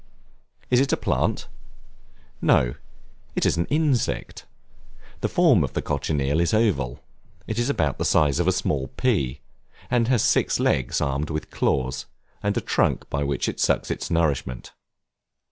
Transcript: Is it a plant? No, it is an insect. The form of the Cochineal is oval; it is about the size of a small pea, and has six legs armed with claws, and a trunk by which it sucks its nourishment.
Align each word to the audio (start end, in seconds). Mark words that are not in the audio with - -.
Is 0.71 0.79
it 0.79 0.91
a 0.91 0.97
plant? 0.97 1.47
No, 2.41 2.73
it 3.35 3.45
is 3.45 3.55
an 3.57 3.67
insect. 3.67 4.47
The 5.19 5.29
form 5.29 5.63
of 5.63 5.73
the 5.73 5.81
Cochineal 5.83 6.39
is 6.39 6.55
oval; 6.55 7.03
it 7.45 7.59
is 7.59 7.69
about 7.69 7.99
the 7.99 8.03
size 8.03 8.39
of 8.39 8.47
a 8.47 8.51
small 8.51 8.87
pea, 8.97 9.41
and 9.91 10.07
has 10.07 10.23
six 10.23 10.59
legs 10.59 11.01
armed 11.01 11.29
with 11.29 11.51
claws, 11.51 12.07
and 12.41 12.57
a 12.57 12.61
trunk 12.61 13.07
by 13.11 13.23
which 13.23 13.47
it 13.47 13.59
sucks 13.59 13.91
its 13.91 14.09
nourishment. 14.09 14.71